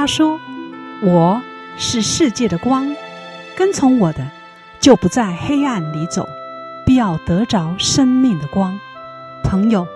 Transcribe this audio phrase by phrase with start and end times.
[0.00, 0.40] 他说
[1.04, 1.42] ：“我
[1.76, 2.90] 是世界的光，
[3.54, 4.26] 跟从我的，
[4.80, 6.26] 就不在黑暗里走，
[6.86, 8.80] 必要得着生命的光。”
[9.44, 9.86] 朋友，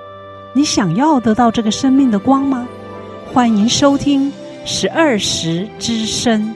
[0.52, 2.68] 你想要得到这个生命的光吗？
[3.32, 4.30] 欢迎收听
[4.66, 6.54] 十二时之声。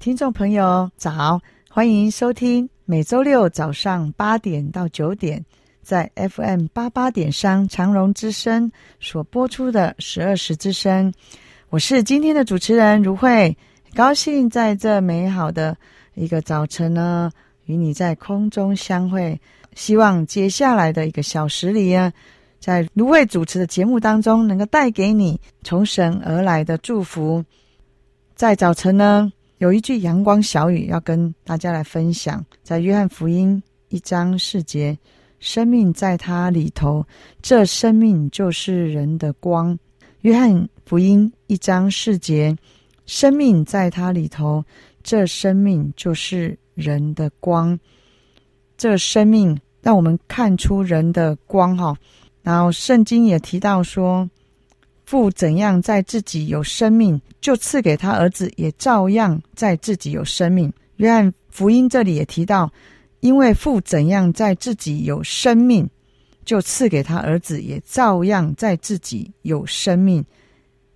[0.00, 1.40] 听众朋友早，
[1.70, 5.44] 欢迎收听每周六早上八点到九点，
[5.88, 8.70] 在 FM 八八点三长荣之声
[9.00, 11.10] 所播出的十二时之声。
[11.70, 13.56] 我是今天的主持人如慧，
[13.94, 15.74] 高兴在这美好的
[16.12, 17.30] 一个早晨呢，
[17.64, 19.40] 与你在空中相会。
[19.74, 22.12] 希望接下来的一个小时里啊，
[22.60, 27.42] 在如慧主持的节目当中，能够带给你从神而来的祝福。
[28.34, 29.32] 在早晨呢。
[29.56, 34.96] 有一句阳光小语要跟大家来分享，在约翰福音一章四节，
[35.40, 37.06] 生命在他里头，
[37.42, 39.78] 这生命就是人的光。
[40.22, 42.56] 约翰福音一章四节，
[43.06, 44.64] 生命在他里头，
[45.02, 47.78] 这生命就是人的光。
[48.76, 51.96] 这生命让我们看出人的光哈。
[52.42, 54.28] 然后圣经也提到说。
[55.06, 60.70] 父怎样在自己有生命，就赐给他儿子，也照样在自己有生命。
[60.96, 62.70] 约翰福音这里也提到，
[63.20, 65.88] 因为父怎样在自己有生命，
[66.44, 70.24] 就赐给他儿子，也照样在自己有生命。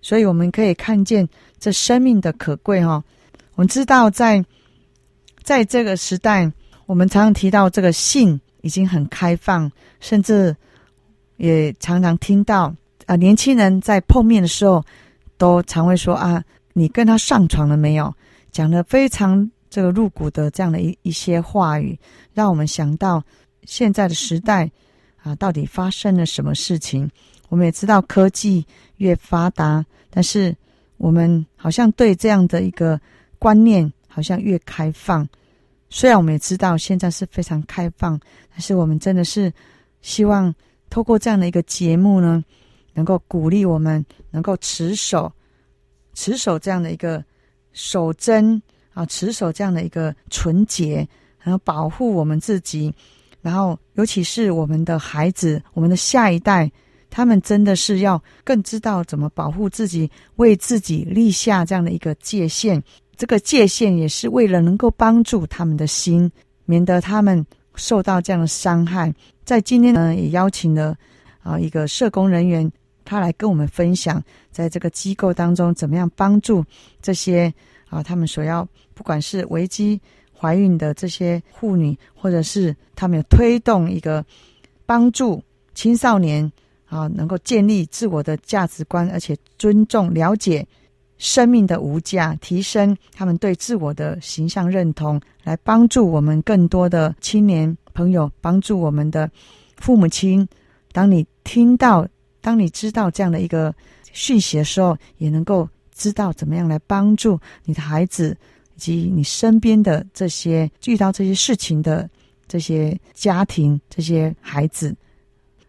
[0.01, 1.27] 所以我们可以看见
[1.59, 3.03] 这生命的可贵哈。
[3.55, 4.43] 我们知道在，
[5.43, 6.51] 在这个时代，
[6.85, 10.55] 我们常常提到这个性已经很开放，甚至
[11.37, 12.73] 也常常听到。
[13.05, 14.83] 啊，年轻人在碰面的时候，
[15.37, 18.13] 都常会说啊，你跟他上床了没有？
[18.51, 21.97] 讲的非常这个入骨的这样的一一些话语，
[22.31, 23.23] 让我们想到
[23.63, 24.69] 现在的时代
[25.23, 27.09] 啊，到底发生了什么事情？
[27.49, 28.63] 我们也知道科技
[28.97, 30.55] 越发达，但是
[30.97, 33.01] 我们好像对这样的一个
[33.39, 35.27] 观念好像越开放。
[35.89, 38.19] 虽然我们也知道现在是非常开放，
[38.51, 39.51] 但是我们真的是
[40.03, 40.53] 希望
[40.91, 42.45] 透过这样的一个节目呢。
[42.95, 45.33] 能够鼓励我们，能够持守、
[46.13, 47.25] 持守这样的一个
[47.71, 48.61] 守贞
[48.93, 51.07] 啊，持守这样的一个纯洁，
[51.39, 52.93] 然后保护我们自己，
[53.41, 56.71] 然后尤其是我们的孩子、我们的下一代，
[57.09, 62.81] 他们真的是要更知道怎么保护自己，为自己立下这样的一个界限。
[63.17, 66.31] 这个界限也是为了能够帮助他们的心，
[66.65, 67.45] 免得他们
[67.75, 69.13] 受到这样的伤害。
[69.45, 70.95] 在今天呢，也邀请了
[71.41, 72.71] 啊一个社工人员。
[73.05, 76.63] 他来跟我们分享，在这个机构当中怎么样帮助
[77.01, 77.53] 这些
[77.89, 79.99] 啊，他们所要不管是危机
[80.37, 84.25] 怀孕的这些妇女，或者是他们有推动一个
[84.85, 85.43] 帮助
[85.73, 86.51] 青少年
[86.85, 90.65] 啊，能够建立自我的价值观，而且尊重、了解
[91.17, 99.29] 生命的无价，提升他们对自我的形象认同，来帮助我们更多的青年朋友，帮助我们的
[99.77, 100.47] 父母亲。
[100.91, 102.07] 当你听到。
[102.43, 103.73] 当你知道这样的一个
[104.11, 105.65] 讯息的时候，也能够
[105.95, 108.35] 知道怎么样来帮助你的孩子
[108.75, 112.09] 以及你身边的这些遇到这些事情的
[112.47, 114.95] 这些家庭、这些孩子。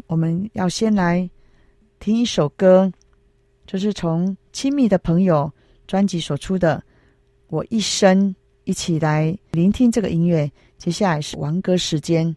[0.06, 1.28] 我们要先来
[1.98, 2.92] 听一首歌，
[3.66, 5.50] 就是从《亲密的朋友》
[5.86, 6.82] 专辑所出的
[7.48, 8.30] 《我一生》，
[8.64, 10.50] 一起来聆听这个音乐。
[10.76, 12.34] 接下来是王歌时间。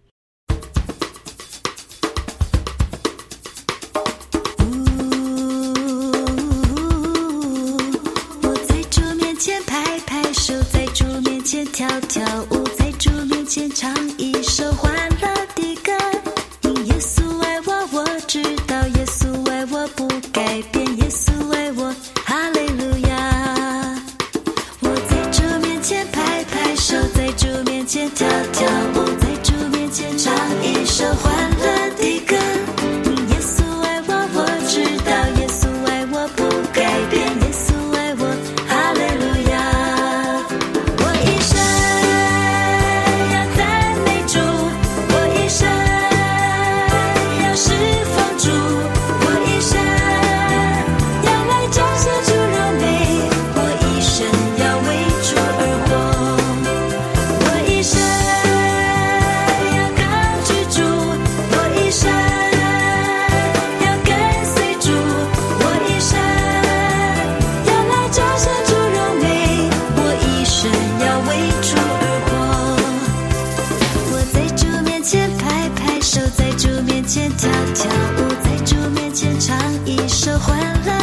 [80.28, 80.97] 的欢乐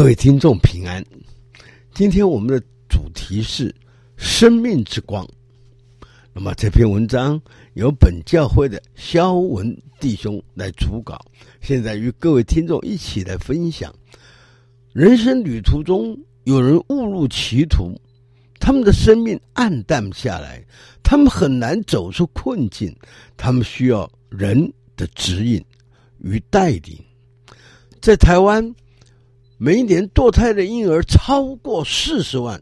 [0.00, 1.04] 各位听众平安，
[1.92, 2.58] 今天我们的
[2.88, 3.72] 主题是
[4.16, 5.28] 生命之光。
[6.32, 7.38] 那么这篇文章
[7.74, 11.22] 由本教会的肖文弟兄来主稿，
[11.60, 13.94] 现在与各位听众一起来分享。
[14.94, 17.94] 人生旅途中，有人误入歧途，
[18.58, 20.64] 他们的生命暗淡下来，
[21.02, 22.90] 他们很难走出困境，
[23.36, 25.62] 他们需要人的指引
[26.20, 26.98] 与带领。
[28.00, 28.74] 在台湾。
[29.62, 32.58] 每年堕胎的婴儿超过四十万。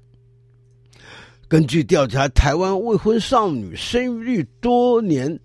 [1.47, 5.39] 根据调查，台湾未婚少女生育率多年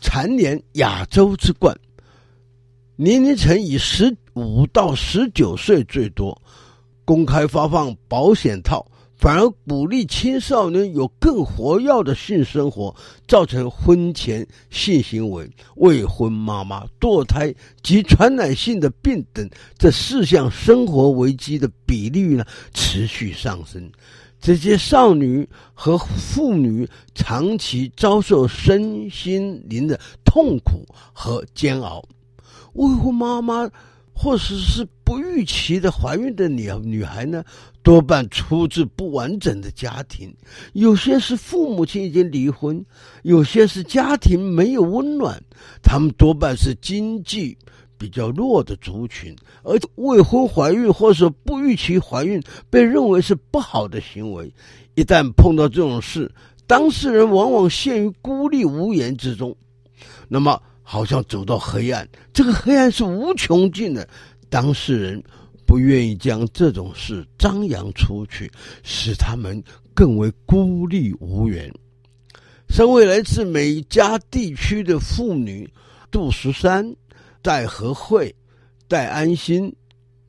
[0.00, 1.78] 蝉联亚洲之冠，
[2.96, 6.40] 年龄层以十五到十九岁最多。
[7.04, 8.90] 公开发放保险套。
[9.20, 12.96] 反而鼓励青少年有更活跃的性生活，
[13.28, 15.46] 造成婚前性行为、
[15.76, 19.46] 未婚妈妈、堕胎及传染性的病等
[19.78, 23.92] 这四项生活危机的比率呢持续上升。
[24.40, 32.02] 这些少女和妇女长期遭受身心灵的痛苦和煎熬。
[32.72, 33.70] 未婚妈妈。
[34.22, 37.42] 或者是不预期的怀孕的女女孩呢，
[37.82, 40.30] 多半出自不完整的家庭，
[40.74, 42.84] 有些是父母亲已经离婚，
[43.22, 45.42] 有些是家庭没有温暖，
[45.82, 47.56] 他们多半是经济
[47.96, 54.52] 比较弱的族群，而未婚怀孕或者不预期怀孕被认为是不好的行为，
[54.96, 56.30] 一旦碰到这种事，
[56.66, 59.56] 当事人往往陷于孤立无援之中，
[60.28, 60.60] 那么。
[60.92, 64.08] 好像走到黑暗，这个黑暗是无穷尽的。
[64.48, 65.22] 当事人
[65.64, 68.50] 不愿意将这种事张扬出去，
[68.82, 69.62] 使他们
[69.94, 71.72] 更为孤立无援。
[72.68, 75.72] 身为来自美加地区的妇女，
[76.10, 76.84] 杜十三、
[77.40, 78.34] 戴和慧、
[78.88, 79.72] 戴安心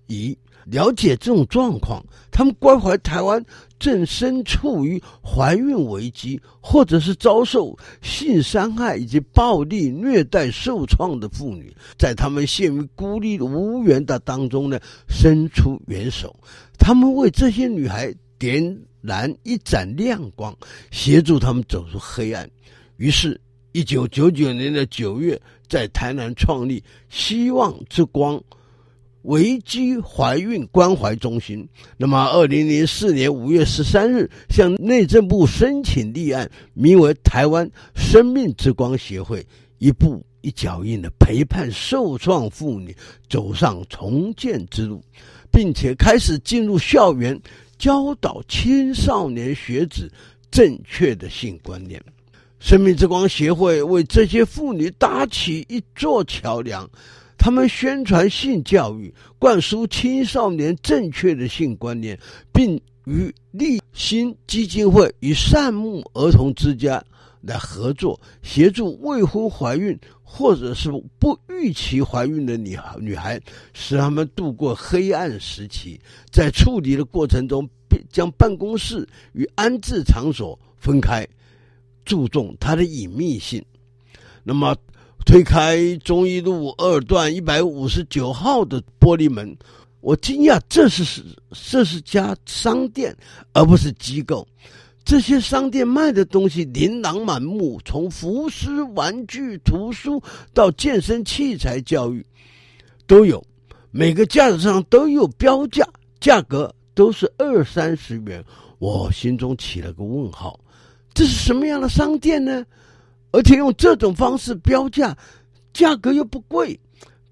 [0.06, 0.38] 怡。
[0.65, 3.44] 了解这种状况，他们关怀台湾
[3.80, 16.36] 正身处于怀孕危机，或者是遭受性伤害以及暴力虐待受创的妇女，在他们陷于孤立无援的当中呢，伸出援手。
[16.77, 20.56] 他们为这些女孩点燃一盏亮光，
[20.91, 22.50] 协助他们走出黑暗。
[22.98, 23.39] 于是，
[23.72, 28.41] 一九九九年的九月，在台南创立希望之光。
[29.24, 31.68] 危机怀孕关怀中心。
[31.98, 39.46] 那么，二零零四年五月十三日，向内政部申请立案，名为“台湾生命之光协会”，
[39.78, 42.96] 一步一脚印的陪伴受创妇女
[43.30, 45.04] 走上重建之路，
[45.51, 47.40] 并且开始进入校园，
[47.78, 50.12] 教导青少年学子
[50.50, 52.01] 正确的性观念。
[52.60, 56.88] 生命之光协会为这些妇女搭起一座桥梁，
[57.41, 62.15] 他们宣传性教育，灌输青少年正确的性观念，
[62.53, 67.03] 并与立新基金会与善牧儿童之家
[67.41, 73.41] 来合作，协助未婚怀孕或者是不预期怀孕的女孩女孩，
[73.74, 76.00] 使他们度过黑暗时期。
[76.29, 77.67] 在处理的过程中，
[78.12, 81.27] 将办公室与安置场所分开。
[82.05, 83.65] 注重它的隐秘性。
[84.43, 84.75] 那么，
[85.25, 89.56] 推开中一路二段一百五十九号的玻璃门，
[90.01, 93.16] 我惊讶这是是这是家商店，
[93.54, 94.46] 而不是机构。
[95.04, 100.22] 这些商店卖的东西琳琅满目，从服饰、玩具、图书
[100.54, 102.25] 到健身器材、教育
[103.08, 103.44] 都有。
[103.90, 105.88] 每个架子上都有标价，
[106.20, 108.44] 价格都是二三十元。
[108.80, 110.60] 我心中起了个问号。
[111.13, 112.66] 这是什么样的商店呢？
[113.31, 115.17] 而且用这种方式标价，
[115.73, 116.79] 价格又不贵。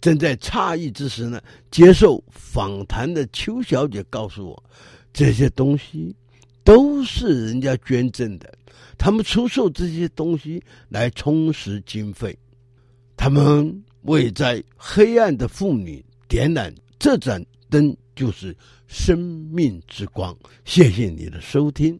[0.01, 4.63] 正在诧异之时呢，接受访谈的邱小姐告诉我，
[5.11, 6.15] 这些东西
[6.63, 8.49] 都是人家捐赠的，
[8.97, 12.37] 他们出售这些东西来充实经费。
[13.17, 18.55] 他们为在黑暗的妇女点燃这盏灯，就是
[18.87, 19.19] 生
[19.51, 20.33] 命之光。
[20.63, 21.99] 谢谢你的收听。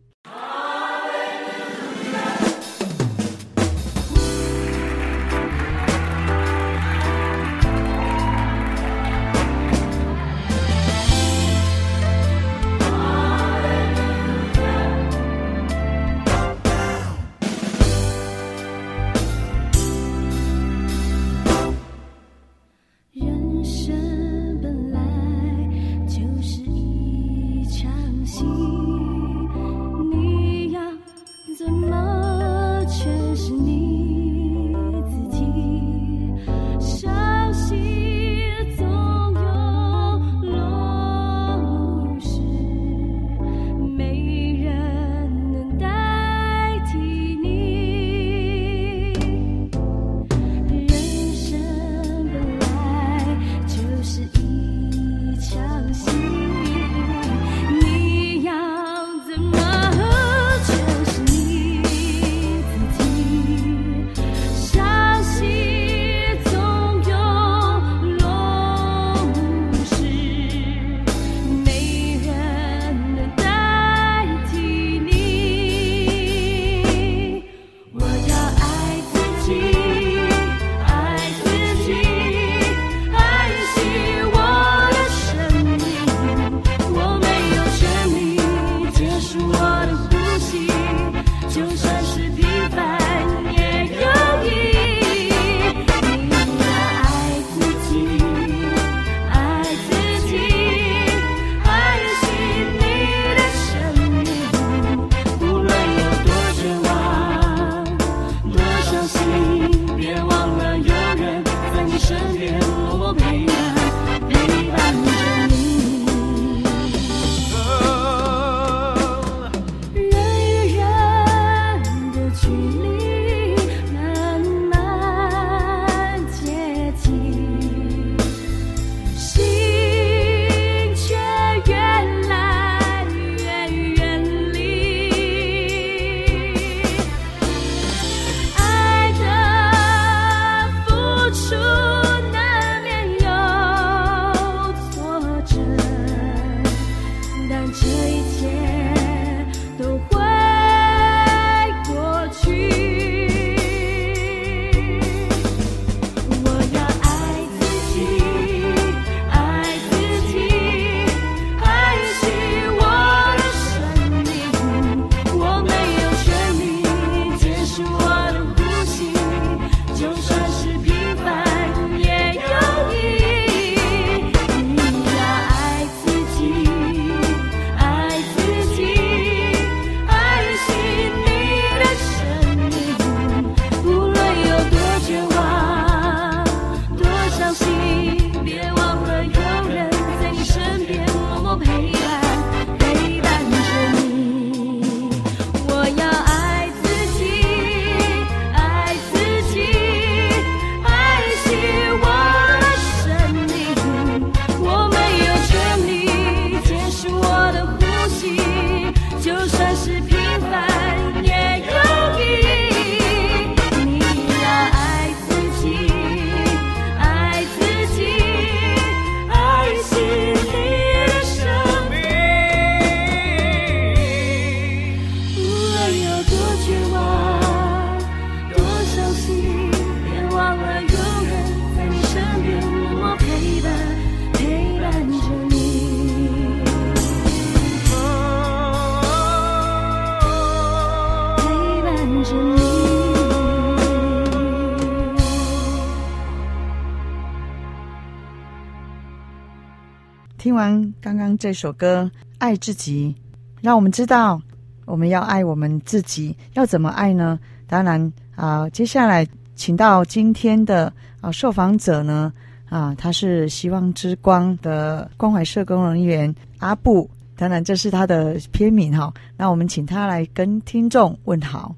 [250.50, 253.16] 听完刚刚这首歌《爱自己》，
[253.62, 254.42] 让我们知道
[254.86, 257.40] 我们要爱我们自己，要怎么爱呢？
[257.68, 260.92] 当然啊、接下来请到今天的
[261.22, 262.34] 啊、受访者呢
[262.68, 269.14] 啊，他是希望之光的关怀社工人员阿布，当然这是他的片名哈。
[269.38, 271.76] 那我们请他来跟听众问好。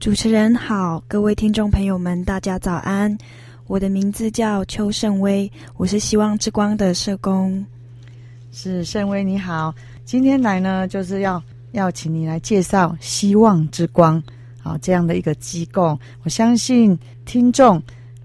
[0.00, 3.16] 主持人好，各位听众朋友们，大家早安。
[3.68, 7.64] 我的名字叫邱胜威，我是希望之光的社工。
[8.50, 9.74] 是盛威你好，
[10.04, 11.40] 今天来呢，就是要
[11.72, 14.20] 要请你来介绍希望之光，
[14.60, 15.98] 好，这样的一个机构。
[16.24, 17.80] 我相信听众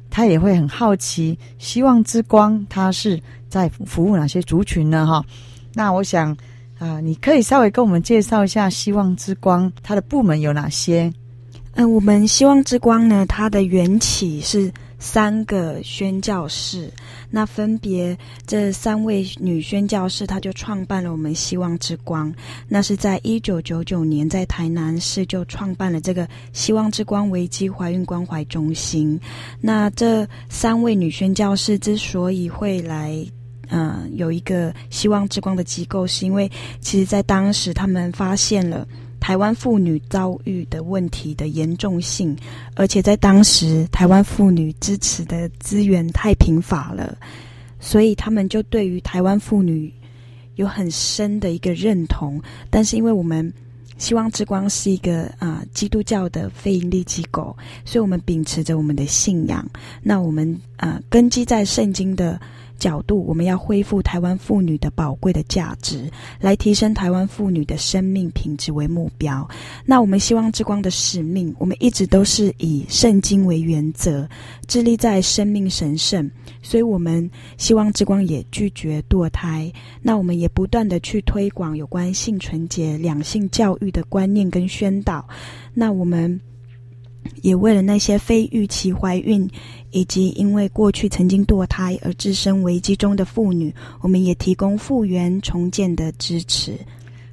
[0.09, 5.05] 他也会很好奇，希望之光它是在服务哪些族群呢？
[5.05, 5.23] 哈，
[5.73, 6.35] 那我想
[6.79, 11.03] 啊、你可以稍微跟我们介绍一下希望之光它的部门有哪些？
[11.75, 14.71] 嗯、呃，我们希望之光呢，它的缘起是。
[15.03, 16.89] 三个宣教士，
[17.29, 18.17] 那分别
[18.47, 22.33] 这三位女宣教士，她就创办了我们希望之光。
[22.69, 29.19] 那是在一九九九年，在台南市就创办了这个希望之光危机怀孕关怀中心。
[29.59, 33.13] 那这三位女宣教士之所以会来，
[33.71, 36.49] 嗯、有一个希望之光的机构，是因为
[36.79, 38.87] 其实在当时他们发现了。
[39.23, 42.35] 台湾妇女遭遇的问题的严重性，
[42.75, 47.17] 而且在当时台湾妇女支持的资源太贫乏了，
[47.79, 49.93] 所以他们就对于台湾妇女
[50.55, 52.37] 有很深的一个认同。
[52.69, 53.49] 但是因为我们
[53.97, 57.55] 希望之光是一个啊、基督教的非营利机构，
[57.85, 59.65] 所以我们秉持着我们的信仰。
[60.01, 62.37] 那我们啊、根基在圣经的。
[62.83, 69.47] 角度，我们要恢复台湾妇女的宝贵的价值，来提升台湾妇女的生命品质为目标。
[69.85, 74.27] 那我们希望之光的使命，我们一直都是以圣经为原则，
[74.67, 76.29] 致力在生命神圣。
[76.61, 79.71] 所以，我们希望之光也拒绝堕胎。
[80.01, 85.25] 那我们也不断的去推广有关性纯洁、两性教育的观念跟宣导。
[85.73, 86.37] 那我们。
[87.41, 89.49] 也为了那些非预期怀孕，
[89.91, 96.73] 以及因为过去曾经堕胎而置身危机中的妇女，我们也提供复原重建的支持。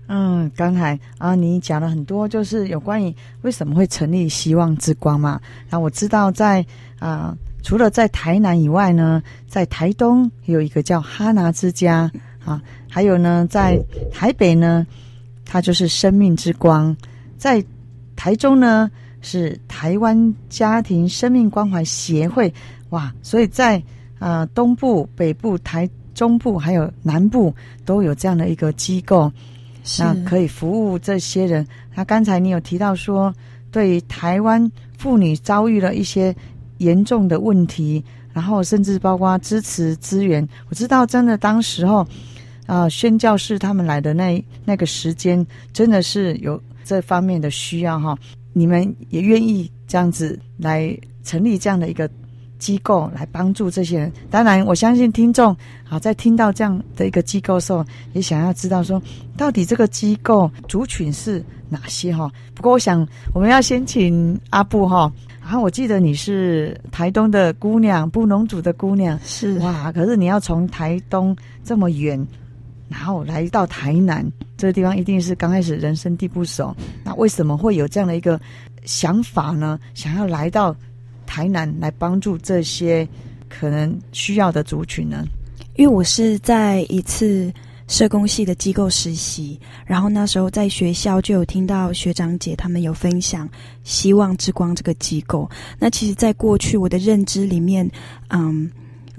[0.09, 5.41] 嗯，刚才啊，你讲了很多，就是有关于为什么会成立希望之光嘛。
[5.69, 6.67] 那我知道在
[6.99, 12.11] 啊，除了在台南以外呢，在台东有一个叫哈拿之家
[12.45, 13.79] 啊，还有呢，在
[14.11, 14.85] 台北呢，
[15.45, 16.97] 它就是生命之光，
[17.39, 17.65] 在
[18.17, 18.91] 台中呢。
[19.21, 22.53] 是台湾家庭生命关怀协会，
[22.91, 23.13] 哇！
[23.23, 23.77] 所以在
[24.19, 27.55] 啊、呃、东部、北部、台中部还有南部
[27.85, 29.33] 都有这样的一个机构，
[29.99, 31.67] 那可以服务这些人。
[31.95, 33.35] 那刚才你有提到说，
[33.71, 36.35] 对于台湾妇女遭遇了一些
[36.79, 38.03] 严重的问题，
[38.33, 40.47] 然后甚至包括支持资源。
[40.69, 41.99] 我知道，真的当时候
[42.67, 48.19] 啊、呃，宣教士他们来的那那个时间，真的是有这方面的需要哈。
[48.53, 52.09] 你们也愿意这样子来成立这样的一个
[52.59, 54.13] 机构来帮助这些人。
[54.31, 55.57] 当然，我相信听众
[55.89, 59.01] 啊，在听到这样的一个机构的时候，也想要知道说，
[59.37, 62.31] 到底这个机构族群是哪些哈？
[62.55, 65.11] 不过，我想我们要先请阿布哈。
[65.41, 69.91] 然后，我记得你是台东的姑娘，布农族的姑娘，是哇。
[69.91, 71.35] 可是你要从台东
[71.65, 72.25] 这么远。
[72.91, 76.77] 然后来到台南这个地方，一定是刚开始人生地不熟。
[77.05, 78.39] 那为什么会有这样的一个
[78.85, 79.79] 想法呢？
[79.95, 80.75] 想要来到
[81.25, 83.09] 台南来帮助这些
[83.49, 85.25] 可能需要的族群呢？
[85.77, 87.53] 因为我是在一次
[87.87, 93.49] 社工系的机构实习，然后那时候在学校就有听到学长姐他们有分享
[93.85, 95.49] 希望之光这个机构。
[95.79, 97.89] 那其实，在过去我的认知里面，
[98.31, 98.69] 嗯。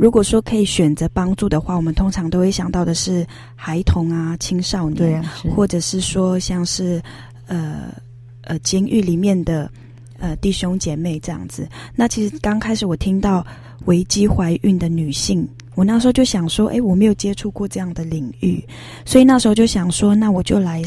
[0.02, 3.24] 如果说可以选择帮助的话，我们通常都会想到的是
[3.56, 7.00] 孩童啊、青少年，对啊，或者是说像是
[7.46, 7.94] 呃
[8.42, 9.72] 呃监狱里面的
[10.18, 11.70] 呃弟兄姐妹这样子。
[11.94, 13.46] 那其实刚开始我听到
[13.86, 18.60] 危机怀孕的女性，我那时候就想说，哎，我没有接触过这样的领域，
[19.06, 20.82] 所以那时候就想说，那我就来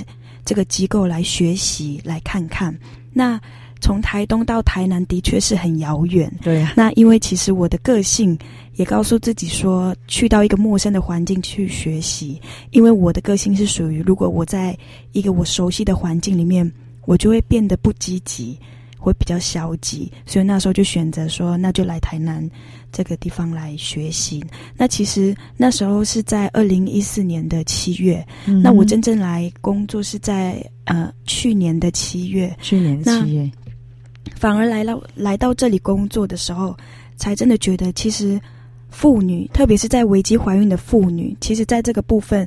[0.45, 2.77] 这个机构来学习，来看看。
[3.13, 3.41] 那
[3.85, 6.73] 从台东到台南的确是很遥远，对啊。
[6.75, 8.39] 那因为其实我的个性。
[8.77, 12.41] 也告诉自己说，去到一个陌生的环境去学习，
[12.73, 14.77] 因为我的个性是属于，如果我在
[15.13, 16.69] 一个我熟悉的环境里面，
[17.07, 18.59] 我就会变得不积极，
[18.99, 22.51] 会比较消极，所以那时候就选择说，那就来台南
[22.91, 24.43] 这个地方来学习。
[24.77, 33.49] 那其实那时候是在二零一四年的七月，嗯，那我真正来工作是在呃去年的七月，去年的七月，
[34.37, 36.77] 反而来到来到这里工作的时候，
[37.17, 38.41] 才真的觉得其实。
[38.91, 42.47] 妇女，特别是在危机怀孕的妇女，其实在这个部分，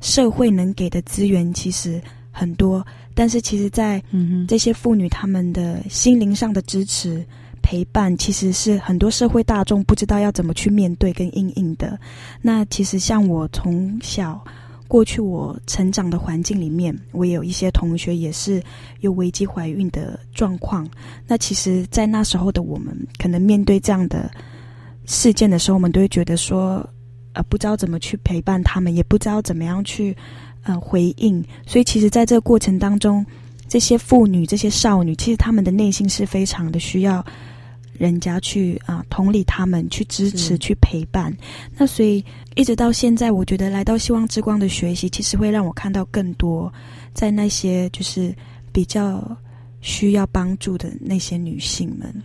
[0.00, 2.86] 社会能给的资源其实很多，
[3.16, 4.00] 但是其实，在
[4.46, 7.26] 这些妇女她们的心灵上的支持
[7.62, 11.98] 陪伴，其实是很多社会大众不知道要怎么去面对跟应应的。
[12.40, 14.40] 那其实像我从小
[14.88, 18.60] 过去我成长的环境里面，我也有一些同学也是
[19.00, 20.88] 有危机怀孕的状况。
[21.26, 24.28] 那其实，在那时候的我们，可能面对这样的。
[25.10, 26.86] 事件的时候，我们都会觉得说，
[27.32, 30.14] 呃，不知道怎么去陪伴他们，也不知道怎么样去，
[30.64, 31.42] 呃，回应。
[31.66, 33.24] 所以，其实，在这个过程当中，
[33.66, 37.24] 这些妇女、这些少女，其实他们的内心是非常的需要
[37.98, 41.36] 人家去啊、呃，同理他们，去支持、去陪伴。
[41.76, 46.72] 那所以，一直到现在，我觉得来到希望之光的学习，其实会让我看到更多
[47.12, 48.32] 在那些就是
[48.72, 49.36] 比较
[49.80, 52.22] 需要帮助的那些女性们。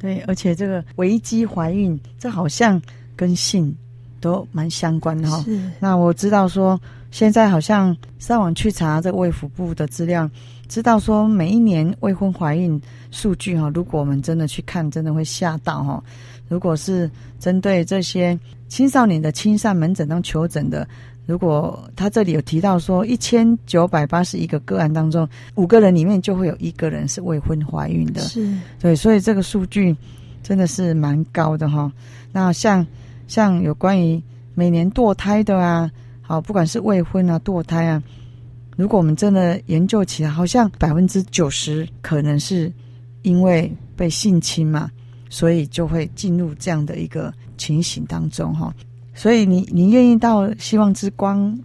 [0.00, 2.80] 对，而且这个危机怀孕，这好像
[3.16, 3.74] 跟性
[4.20, 5.40] 都蛮相关的哈。
[5.44, 5.60] 是。
[5.80, 6.80] 那我知道说，
[7.10, 10.30] 现在好像上网去查这个卫福部的资料，
[10.68, 16.02] 知道说每一年未婚怀孕数据哈，如果我们真的去看，真的会吓到哈。
[16.48, 20.86] 如果是针对这些青少年的青少门诊当求诊的。
[21.26, 29.94] 如果他这里有提到说，一千九百八十一个个案当中，五个人里面就会有一个人是未婚怀孕的，是对，所以这个数据
[30.42, 31.92] 真的是蛮高的哈。
[32.32, 32.86] 那像
[33.26, 34.18] 像有关于
[34.54, 35.90] 每年堕胎的啊，
[36.22, 38.02] 好，不管是未婚啊堕胎啊，
[38.74, 42.72] 如果我们真的研究起来，好像百分之九十可能是
[43.28, 44.90] 因为被性侵嘛，
[45.28, 48.72] 所以就会进入这样的一个情形当中哈。
[49.14, 51.58] 所以你你愿意到希望之光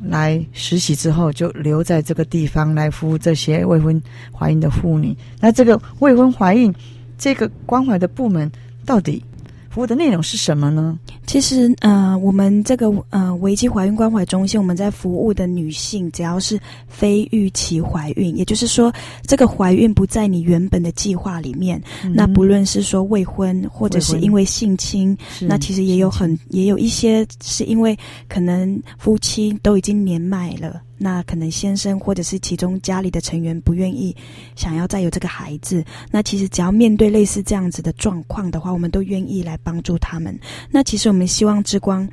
[0.00, 4.00] 来实习之后，就留在这个地方来服务这些未婚
[4.32, 5.16] 怀孕的妇女。
[5.40, 6.72] 那这个未婚怀孕
[7.16, 8.48] 这个关怀的部门
[8.86, 9.24] 到底
[9.70, 10.98] 服务的内容是什么呢？
[11.26, 18.92] 其实，呃，我们这个呃危机怀孕关怀中心，我们在服务的女性，只要是非预期怀孕，也就是说，
[19.26, 27.96] 这个怀孕不在你原本的计划里面，嗯、那不论是说未婚，或者是因为性侵，那其实也有很也有一些是因为
[28.28, 30.82] 可能夫妻都已经年迈了。
[30.98, 34.14] 那可能先生或者是其中家里的成员不愿意
[34.56, 40.38] 想要再有这个孩子，那其实只要面对类似这样子的状况的话，我们都愿意来帮助他们。
[40.70, 42.08] 那其实我们希望之光，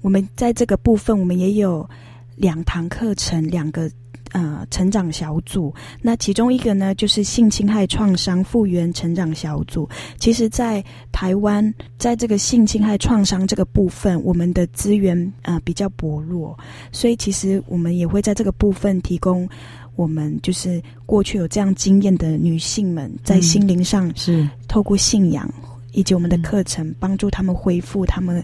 [0.00, 1.88] 我们在这个部分我们也有
[2.36, 3.90] 两堂课程，两个。
[4.32, 9.88] 呃，成长小组，那其中一个呢，就是性侵害创伤复原成长小组。
[10.18, 16.56] 其实，在台湾，在这个性侵害创伤这个部分，我们的资源呃比较薄弱，
[16.92, 19.48] 所以其实我们也会在这个部分提供
[19.96, 25.52] 我们就是过去有这样经验的女性们，在心灵上、嗯、是透过信仰
[25.90, 28.40] 以及我们的课程，帮助他们恢复他们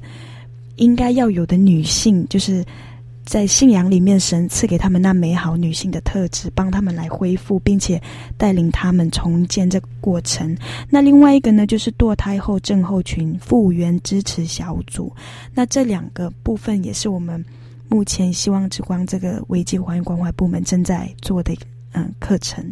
[0.76, 2.64] 应该要有的女性，就是。
[3.26, 8.00] 在信仰里面，神赐给他们那美好女性的特质，帮他们来恢复，并且
[8.38, 10.56] 带领他们重建这个过程。
[10.88, 15.12] 那另外一个呢，就是堕胎后症候群复原支持小组。
[15.52, 17.44] 那这两个部分也是我们
[17.88, 21.52] 目前希望之光这个危机怀关怀部门正在做的
[21.94, 22.64] 嗯课程。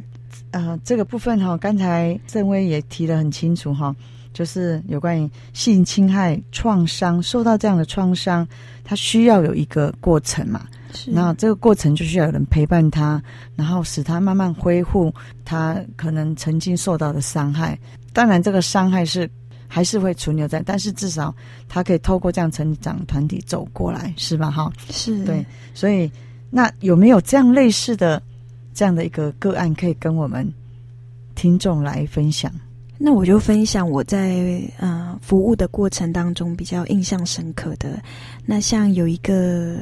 [0.53, 3.93] 呃，这个部分哈、刚才郑威也提得很清楚哈、
[4.35, 8.47] 就是有关于性侵害创伤，受到这样的创伤，
[8.85, 10.67] 他需要有一个过程嘛？
[10.93, 11.11] 是。
[11.11, 13.23] 那这个过程就需要有人陪伴他，
[13.55, 17.79] 然后使他慢慢恢复他可能曾经受到的伤害。
[18.13, 19.31] 当然，这个伤害是
[19.69, 21.35] 还是会存留在，但是至少
[21.69, 24.51] 他可以透过这样成长团体走过来，是吧？
[24.51, 25.47] 哈，是对。
[25.75, 26.11] 所以，
[26.51, 28.21] 那有没有这样类似的
[28.73, 30.53] 这样的一个个案，可以跟我们
[31.37, 32.53] 听众来分享？
[32.97, 38.01] 那我就分享我在呃服务的过程当中比较印象深刻的。
[38.47, 39.79] 那像有一个，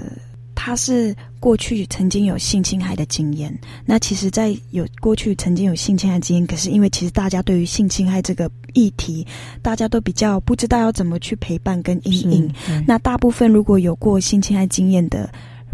[0.54, 3.56] 他是过去曾经有性侵害的经验。
[3.84, 9.26] 那其实，在有过去曾经有性侵害经验，可是因为其实大家对于性侵害这个议题，
[9.60, 12.52] 大家都比较不知道要怎么去陪伴跟阴影。
[12.86, 15.30] 那大部分如果有过性侵害经验的。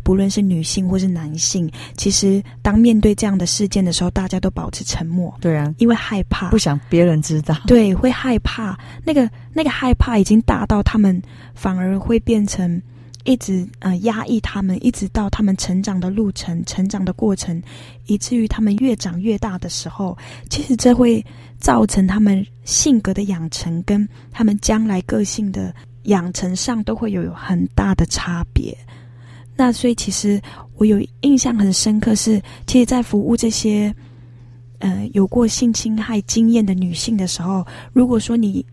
[0.09, 5.37] 不论是女性或是男性，其实当面对这样的事件的时候，大家都保持沉默。
[5.39, 7.55] 对啊，因为害怕，不想别人知道。
[7.67, 8.75] 对，会害怕。
[9.05, 11.21] 那个那个害怕已经大到他们
[11.55, 12.81] 反而会变成
[13.25, 17.63] 一直呃压抑他们，一直到他们成长的路程、成长的过程，
[18.07, 20.17] 以至于他们越长越大的时候，
[20.49, 21.23] 其实这会
[21.59, 28.75] 造成他们性格的养成跟他们将来个性的养成上都会有有很大的差别。
[29.59, 30.41] 那所以，其实
[30.77, 33.93] 我有印象很深刻是，其实，在服务这些，
[34.79, 38.65] 呃，有过性侵害经验的女性的时候，如果说你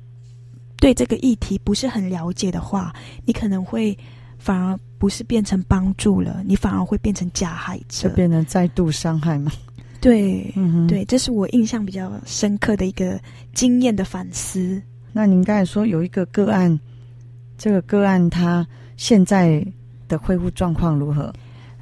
[0.77, 2.93] 对这个议题不是很了解的话，
[3.25, 3.97] 你可能会
[4.37, 9.51] 反而不是变成帮助了，你反而会变成加害者，就变成再度伤害嘛。
[9.99, 13.19] 对，嗯，对，这是我印象比较深刻的一个
[13.55, 14.79] 经验的反思。
[15.11, 16.79] 那您刚才说有一个个案，
[17.57, 18.67] 这个个案他
[18.97, 19.65] 现在
[20.07, 21.33] 的恢复状况如何？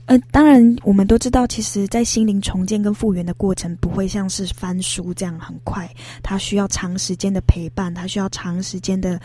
[0.05, 5.89] 呃，当然，我们都知道，其实，在心灵重建跟复原的过程，不会像是翻书这样很快，
[6.21, 9.17] 它需要长时间的陪伴，它需要长时间的，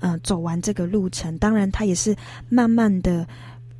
[0.00, 1.38] 呃，走完这个路程。
[1.38, 2.16] 当然，它也是
[2.48, 3.24] 慢慢的，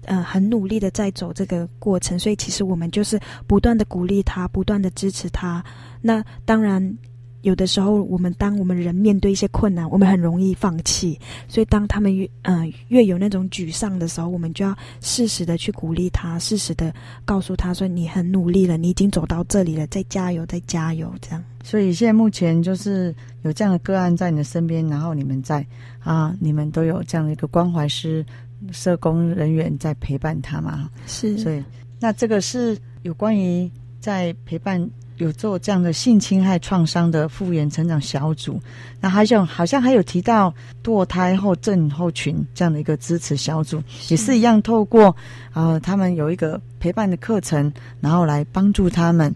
[0.05, 2.17] 呃，很努力的在走这个过程。
[2.17, 5.65] 所以，其实我们就是不断的鼓励他，不断的支持他。
[6.01, 6.97] 那当然。
[7.45, 11.21] 有的时候，我们当我们人面对一些困难，我们很容易放弃。
[11.47, 21.45] 所以，当他们越嗯、呃、越有那种沮丧的时候，我们就要适时的去鼓励他，适时的告诉他说：“你很努力了，你已经走到这里了，再加油，再加油。”这样。
[21.63, 25.65] 所以，现在目前就是有这样的个案在你的身边，然后你们在
[26.01, 28.25] 啊，你们都有这样的一个关怀师、
[28.73, 30.89] 社工人员在陪伴他嘛？
[31.07, 31.37] 是。
[31.37, 31.63] 所以，
[32.01, 34.91] 那这个是有关于在陪伴。
[35.19, 38.61] 有做这样的性侵害创伤的复原成长小组，
[39.01, 45.15] 那还有好像还有提到堕胎后症候群这样的一个支持小组，也是一样透过
[45.53, 49.33] 呃他们有一个陪伴的课程，然后来帮助他们，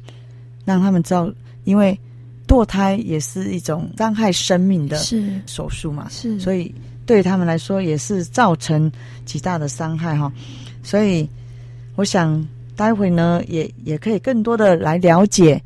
[0.64, 1.30] 让他们知道，
[1.62, 1.96] 因为
[2.48, 4.98] 堕胎也是一种伤害生命的
[5.46, 6.74] 手术嘛，是，所以
[7.06, 8.90] 对他们来说也是造成
[9.24, 10.32] 极大的伤害哈，
[10.82, 11.28] 所以
[11.94, 12.44] 我想。
[12.78, 15.60] 待会呢，也也可以更多的来了解，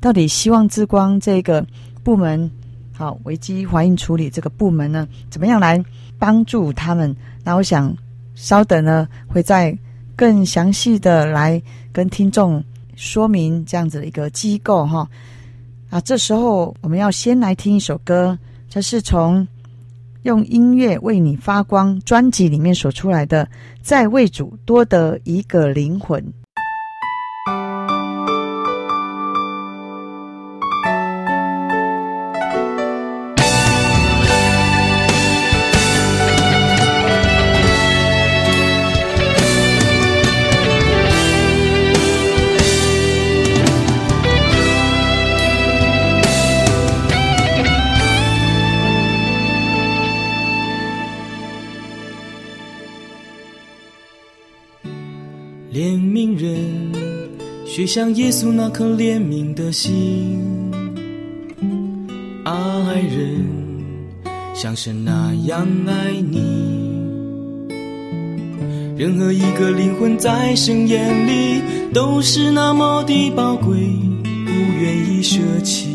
[0.00, 1.66] 到底希望之光这个
[2.04, 2.50] 部门，
[2.92, 5.82] 好危机怀孕处理这个部门呢，怎么样来
[6.18, 7.16] 帮助他们？
[7.42, 7.96] 那我想
[8.34, 9.74] 稍等呢，会再
[10.14, 12.62] 更详细的来跟听众
[12.96, 15.08] 说明这样子的一个机构哈。
[15.88, 19.48] 啊，这时候我们要先来听一首歌，这是从
[20.24, 23.46] 用音乐为你发光专辑里面所出来的
[23.80, 26.22] 《在为主多得一个灵魂》。
[57.88, 60.70] 像耶稣那颗怜悯的心，
[62.44, 62.52] 爱
[63.00, 63.42] 人
[64.54, 66.38] 像神那样爱你。
[68.94, 71.62] 任何一个灵魂在神眼里
[71.94, 73.78] 都是那么的宝贵，
[74.22, 75.88] 不愿意舍弃。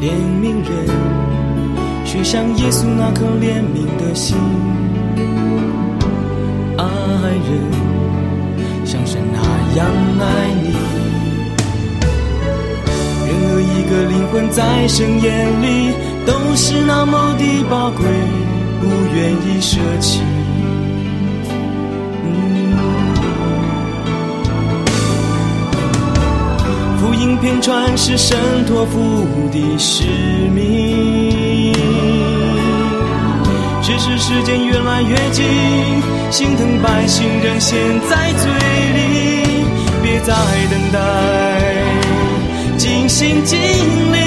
[0.00, 1.18] 怜悯人。
[2.10, 4.34] 却像耶稣那颗怜悯的心，
[14.50, 15.92] 在神眼里
[16.26, 18.04] 都是那么的宝贵，
[18.80, 20.20] 不愿意舍弃。
[26.98, 30.04] 福音遍传是神托付的使
[30.54, 31.72] 命。
[33.82, 35.44] 只是时间越来越近，
[36.30, 38.50] 心疼百姓仍陷在罪
[38.94, 39.64] 里，
[40.02, 40.34] 别再
[40.70, 40.98] 等待，
[42.76, 44.18] 尽心尽力，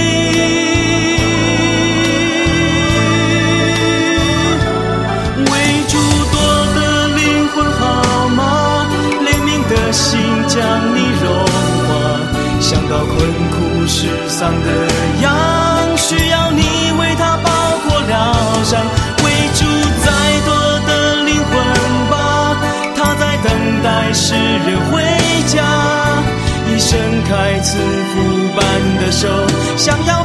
[12.92, 14.68] 到困苦失丧的
[15.22, 15.32] 羊，
[15.96, 17.50] 需要你为他包
[17.88, 18.34] 裹疗
[18.66, 18.86] 伤。
[19.24, 19.64] 喂猪
[20.04, 20.12] 再
[20.46, 20.52] 多
[20.86, 21.54] 的灵魂
[22.10, 22.58] 吧，
[22.94, 25.02] 他在等待世人回
[25.48, 25.64] 家，
[26.68, 28.14] 已伸开慈父
[28.58, 28.62] 般
[29.00, 29.30] 的手，
[29.78, 30.21] 想要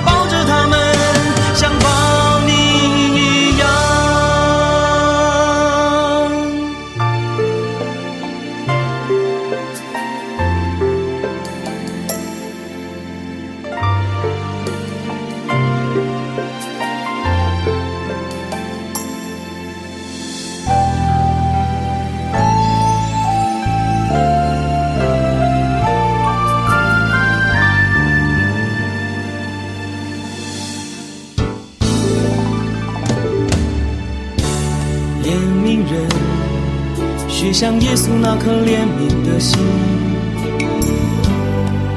[38.47, 39.59] 和怜悯的心。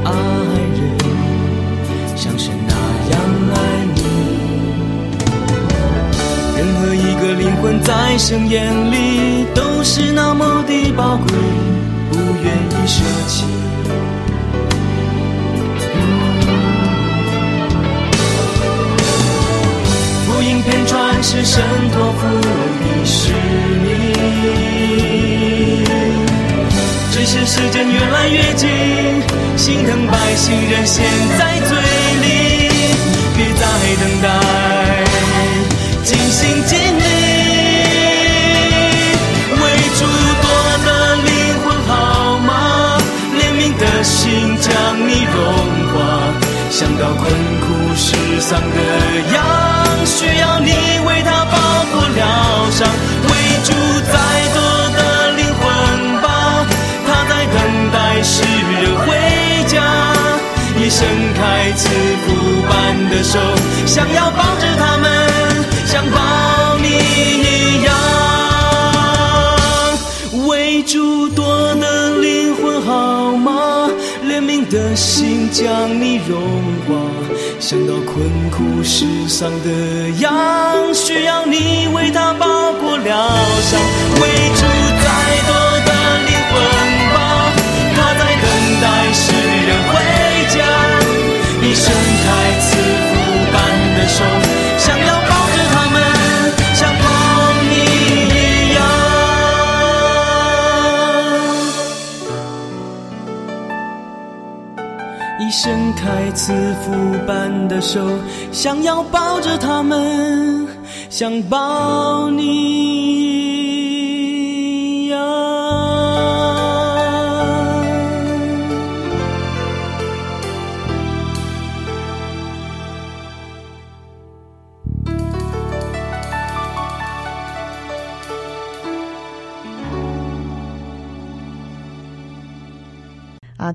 [0.03, 0.11] 爱
[0.73, 0.81] 人
[2.17, 2.73] 像是那
[3.11, 3.21] 样
[3.53, 3.55] 爱
[3.93, 4.01] 你
[6.57, 8.67] 任何一个灵魂在深夜
[30.49, 31.05] 疼百姓仍陷
[31.37, 31.77] 在罪
[32.21, 32.25] 里，
[33.37, 33.61] 别再
[34.01, 34.27] 等待，
[36.03, 37.03] 尽心尽力，
[39.51, 39.61] 为
[39.95, 40.01] 主
[40.41, 40.43] 夺
[40.85, 41.29] 的灵
[41.63, 41.93] 魂好
[42.39, 42.97] 吗？
[43.37, 44.67] 怜悯的心将
[45.07, 45.37] 你融
[45.93, 45.97] 化，
[46.71, 47.31] 想到困
[47.61, 48.07] 苦世
[48.41, 48.77] 上的
[49.31, 49.37] 羊，
[50.05, 50.71] 需要你
[51.05, 52.25] 为他包裹疗
[52.71, 52.89] 伤，
[53.23, 53.29] 为
[61.69, 61.87] 开慈
[62.25, 62.33] 父
[62.67, 63.37] 般的手，
[63.85, 65.07] 想要抱着他们，
[65.85, 66.17] 像抱
[66.79, 67.93] 你一样。
[70.47, 73.87] 为主多的灵魂好吗？
[74.25, 76.41] 怜悯的心将你融
[76.87, 76.95] 化，
[77.59, 79.69] 想到困苦世上的
[80.17, 80.31] 羊，
[80.91, 83.15] 需要你为他包裹疗
[83.69, 83.79] 伤。
[84.15, 84.65] 为主
[85.03, 85.07] 再
[85.45, 85.53] 多。
[85.85, 85.91] 的
[86.25, 86.53] 灵魂
[94.09, 94.25] 手，
[94.77, 95.95] 想要抱着他们，
[96.73, 97.05] 像抱
[97.69, 97.73] 你
[98.33, 98.37] 一
[98.73, 98.77] 样。
[105.39, 106.51] 你伸开慈
[106.83, 106.91] 父
[107.25, 108.01] 般的手，
[108.51, 110.67] 想要抱着他们，
[111.09, 113.18] 想抱你。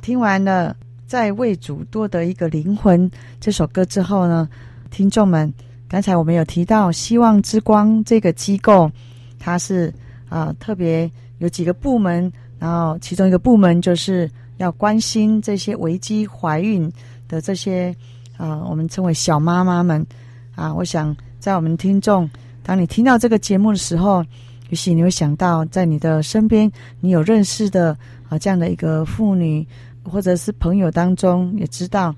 [0.05, 4.47] 听完了《在为主多得一个灵魂》这首歌之后呢，
[4.91, 5.51] 听众们，
[5.89, 8.91] 刚才我们有提到希望之光这个机构，
[9.39, 9.91] 它是
[10.29, 16.93] 啊、特别有几个部门，然后其中一个部门就是要关心这些危机怀孕
[17.27, 17.95] 的这些
[18.37, 20.07] 啊、我们称为小妈妈们
[20.55, 20.75] 啊。
[20.75, 22.29] 我想在我们听众，
[22.63, 24.23] 当你听到这个节目的时候，
[24.69, 27.97] 也许你会想到，在你的身边，你有认识的
[28.29, 29.67] 啊这样的一个妇女。
[30.05, 32.15] 或者是朋友当中也知道，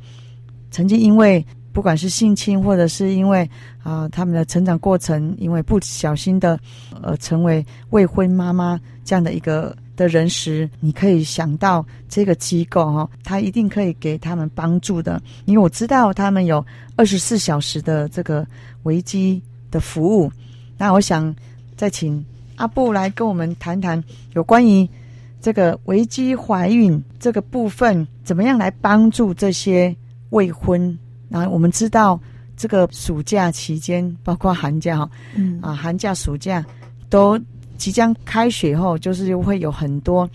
[0.70, 3.48] 曾经因为不管是性侵，或者是因为
[3.82, 6.58] 啊、他们的成长过程，因为不小心的
[7.02, 16.64] 呃成为未婚妈妈这样的一个的人时，你可以想到这个机构哦，他一定可以给他们帮助的，因为我知道他们有
[16.96, 18.44] 二十四小时的这个
[18.82, 20.30] 危机的服务。
[20.76, 21.34] 那我想
[21.76, 22.24] 再请
[22.56, 24.02] 阿布来跟我们谈谈
[24.34, 24.88] 有关于。
[25.46, 29.94] 这个危机怀孕这个部分，怎么样来帮助这些
[30.30, 30.98] 未婚？
[31.28, 32.20] 然后我们知道，
[32.56, 36.66] 这个暑假期间，包括寒假哈，嗯啊，寒假、暑假
[37.08, 37.40] 都
[37.78, 40.28] 即将开学后，就是又会有很多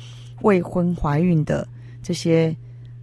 [0.43, 1.67] 未婚怀孕的
[2.01, 2.55] 这些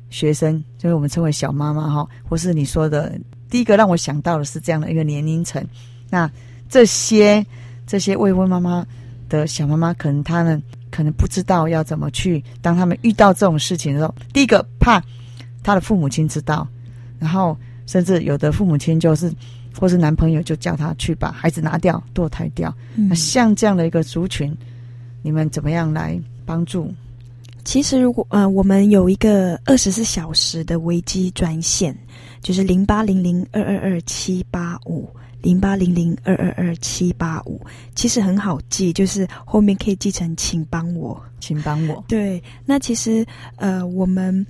[0.08, 5.62] 学生，就是我们称为小妈妈哈，或是你说的第一个让我想到的是这样的一个年龄层。
[6.08, 6.30] 那
[6.70, 7.44] 这些
[7.86, 8.86] 这些未婚妈妈
[9.28, 10.62] 的小妈妈，可能她们。
[10.90, 15.02] 可能不知道要怎么去，当他们遇到这种事情的时候，第一个怕
[15.62, 16.66] 他的父母亲知道，
[17.18, 19.32] 然后甚至有的父母亲就是，
[19.78, 22.74] 或是男朋友就叫他去把孩子拿掉，堕胎掉。
[22.96, 24.54] 嗯、那像这样的一个族群，
[25.22, 26.92] 你们怎么样来帮助？
[27.64, 31.94] 其实，如果呃，我们有一个二十四小时的危机专线，
[32.40, 35.06] 就是零八零零二二二七八五。
[35.40, 37.60] 零八零零二二二七八五，
[37.94, 42.04] 其实很好记，就是后面可以记成“请帮我，请帮我”。
[42.08, 43.24] 对，那其实
[43.56, 44.46] 呃，我们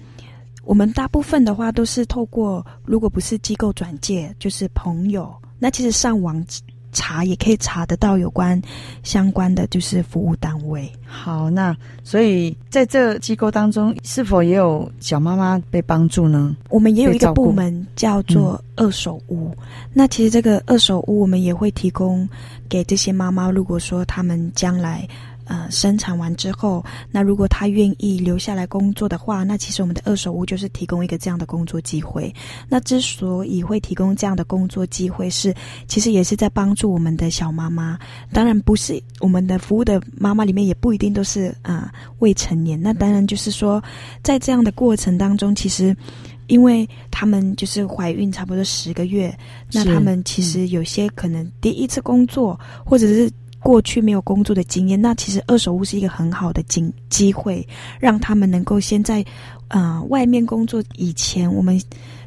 [0.64, 5.34] 我们大部分的话都是透过，如果不是机构转介，就是朋友。
[5.58, 6.44] 那其实上网。
[6.92, 8.60] 查也可以查得到有关
[9.02, 10.90] 相关的就是服务单位。
[11.06, 16.56] 好，那所以在这机构当中，是否也有小妈妈被帮助呢？
[16.68, 19.48] 我们也有一个部门叫做二手屋。
[19.50, 19.56] 嗯、
[19.92, 22.28] 那其实这个二手屋，我们也会提供
[22.68, 25.08] 给这些妈妈，如果说他们将来。
[25.48, 32.32] 呃，生产完之后，那如果他愿意留下来工作的话，那其实我们的二手屋就是提供一个这样的工作机会。
[32.68, 35.54] 那之所以会提供这样的工作机会是，
[35.86, 37.98] 其实也是在帮助我们的小妈妈。
[38.30, 42.78] 当然，不是我们的服务的妈妈里面也不一定都是啊、未成年。
[42.80, 43.82] 那当然就是说，
[44.22, 45.96] 在这样的过程当中，其实
[46.48, 49.34] 因为他们就是怀孕差不多十个月，
[49.72, 53.30] 那他们其实有些可能第一次工作，或者是
[53.60, 57.66] 过去没有工作的经验，那其实二手屋是一个很好的机机会，
[57.98, 59.24] 让他们能够先在
[59.68, 61.80] 呃外面工作以前，我们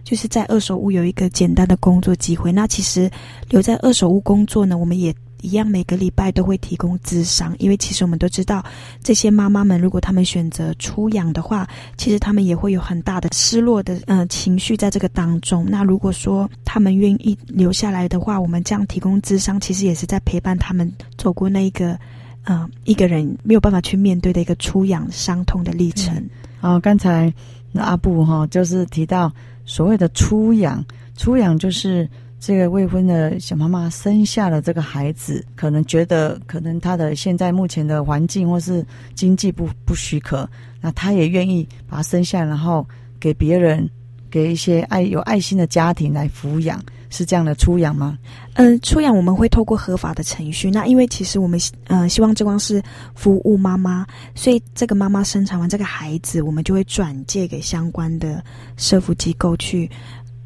[0.03, 2.51] 就是在二手屋有一个简单的工作机会。
[2.51, 3.09] 那其实
[3.49, 5.13] 留在二手屋工作呢，我们也。
[5.41, 8.63] 一样，每个礼拜都会提供咨商，因为其实我们都知道，
[9.03, 11.67] 这些妈妈们如果她们选择出养的话，
[11.97, 15.65] 其实她们也会有很大的失落的呃情绪在这个当中。
[15.67, 21.97] 那如果说她们愿意留下来的话，我们这样提供咨商，其实也是在陪伴他们走过那一个
[22.43, 26.15] 呃一个人没有办法去面对的一个出养伤痛的历程。
[26.59, 27.33] 啊、嗯，刚才
[27.71, 29.31] 那阿布哈就是提到
[29.65, 30.83] 所谓的出养，
[31.17, 32.09] 出养就是。
[32.41, 38.83] 这个未婚的小妈妈生下了这个孩子，可能觉得可能她的现在目前的环境或是
[39.13, 40.49] 经济不不许可，
[40.81, 42.83] 那她也愿意把他生下，然后
[43.19, 43.87] 给别人，
[44.31, 48.17] 给一些爱有爱心的家庭来抚养，是这样的出养吗？
[48.55, 50.71] 嗯、呃，出养我们会透过合法的程序。
[50.71, 52.81] 那因为其实我们呃希望之光是
[53.13, 58.43] 服务妈妈，所以这个妈妈生产完这个孩子，我们就会转借给相关的
[58.77, 59.87] 社福机构去，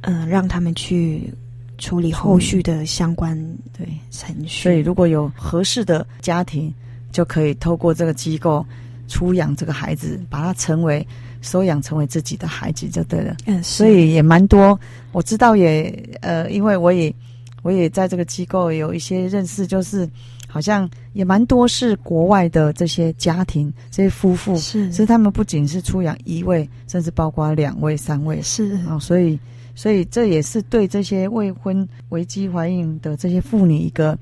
[0.01, 1.33] 嗯、让他们去。
[1.77, 3.37] 处理后续的相关
[3.77, 6.73] 对程序，所以如果有合适的家庭，
[7.11, 8.65] 就可以透过这个机构
[9.07, 11.05] 出养这个孩子，把他成为
[11.41, 13.35] 收养成为自己的孩子就对了。
[13.45, 14.79] 嗯，所以也蛮多，
[15.11, 17.13] 我知道也呃，因为我也
[17.61, 20.09] 我也在这个机构有一些认识，就是
[20.47, 28.41] 好像也蛮多是国外的这些家庭，这些夫妇是，所以他们不仅是出养一位，甚至包括两位、三位。
[28.41, 28.79] 是。
[28.87, 29.37] 啊，所以。
[29.75, 34.17] 所以这也是对这些未婚危机怀孕的这些妇女一个，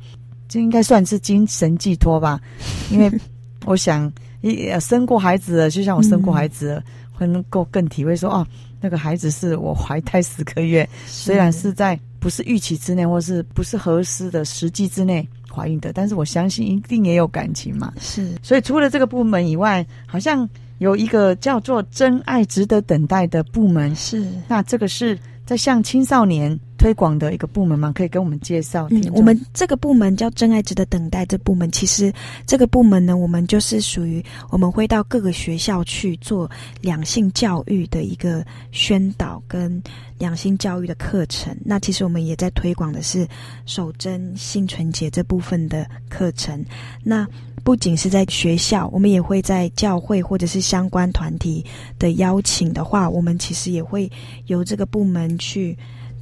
[0.49, 2.41] 这应该算是精神寄托吧。
[2.91, 3.11] 因为
[3.65, 6.81] 我想，一生过孩子了，就像我生过孩子
[7.19, 8.47] 能够更体会说，哦，
[8.81, 17.93] 那个孩子是我怀胎十个月，虽然是在不是预期之内，或是不是合适的时机之内怀孕的，但是我相信一定也有感情嘛。
[17.99, 18.33] 是。
[18.41, 20.49] 所以除了这个部门以外，好像
[20.79, 23.95] 有一个叫做“真爱值得等待”的部门。
[23.95, 24.27] 是。
[24.47, 25.17] 那这个是。
[25.45, 27.91] 在向青少年推广的一个部门吗？
[27.93, 28.87] 可以跟我们介绍？
[28.91, 31.25] 嗯，我们这个部门叫“真爱值得等待”。
[31.27, 32.11] 这部门其实
[32.45, 36.49] 这个部门呢，我们就是属于我们会到各个学校去做
[36.81, 39.81] 两性教育的一个宣导跟
[40.17, 41.55] 两性教育的课程。
[41.63, 43.27] 那其实我们也在推广的是
[43.65, 46.63] 守贞性纯洁这部分的课程。
[47.03, 47.27] 那
[47.63, 51.65] 不仅是在学校，我们也会在教会或者是相关团体
[51.97, 54.11] 的邀请的话，我们其实也会
[54.47, 55.77] 由这个部门去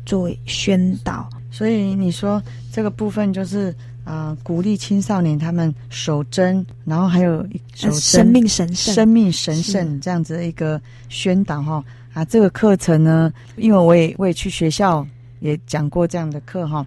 [0.05, 1.27] 做宣导。
[1.49, 3.71] 所以你说这个部分就是
[4.03, 10.79] 啊、呃，鼓励青少年他们守贞，然后还有守贞、生命神圣、生命神圣这样子的一个
[11.09, 11.83] 宣导哈。
[12.13, 15.05] 啊，这个课程呢，因为我也我也去学校
[15.39, 16.85] 也讲过这样的课哈，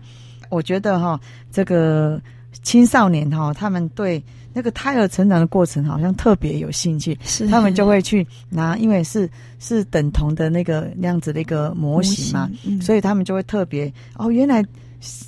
[0.50, 1.18] 我觉得哈
[1.50, 2.20] 这个
[2.62, 4.22] 青少年哈他们对。
[4.57, 9.28] 那个胎儿成长的过程好像特别有兴趣，是他们就会去拿，因为是
[9.59, 14.64] 是等同的那个那样子的一个模型嘛，型嗯、所以他们就会特别哦，原来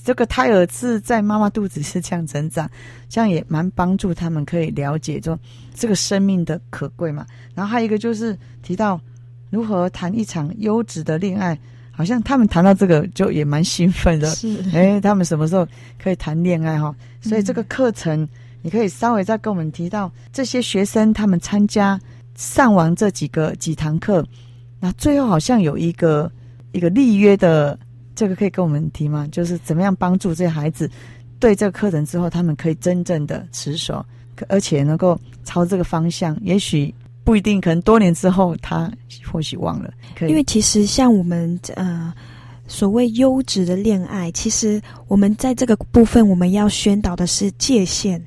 [0.04, 2.70] 这个胎儿是在妈妈肚子是这样成长，
[3.08, 5.36] 这样也蛮帮助他们可以了解说
[5.74, 7.26] 这个生命的可贵嘛。
[7.52, 9.00] 然后还有一个就是提到
[9.50, 11.58] 如何谈一场优质的恋爱，
[11.96, 15.66] 好像他们谈到这个就也蛮兴奋的，是哎，他们什么时候
[15.98, 16.94] 可以谈恋爱哈？
[17.20, 18.20] 所以这个课程。
[18.22, 18.28] 嗯
[18.62, 22.00] 你可以稍微再跟我们提到这些学生他们参加
[22.34, 24.26] 上完这几个几堂课，
[24.80, 26.28] 那最后好像有一个
[26.72, 27.78] 一个立约的，
[28.16, 29.28] 这个可以跟我们提吗？
[29.30, 30.90] 就是怎么样帮助这些孩子
[31.38, 34.04] 对这个课程之后，他们可以真正的持守，
[34.48, 36.36] 而且能够朝这个方向。
[36.42, 36.92] 也许
[37.26, 38.90] 不一定，可能多年之后他
[39.30, 39.92] 或许忘了。
[40.20, 42.14] 因为其实像我们呃
[42.68, 48.24] 所谓优质的恋爱，其实我们在这个部分我们要宣导的是界限。